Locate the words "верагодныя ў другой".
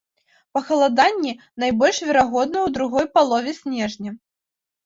2.07-3.05